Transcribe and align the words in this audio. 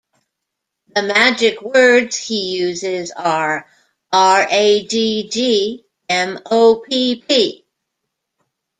The 0.95 1.03
"magic 1.03 1.61
words" 1.61 2.15
he 2.17 2.57
uses 2.57 3.11
are 3.11 3.67
"R-A-G-G 4.11 5.85
M-O-P-P". 6.09 7.65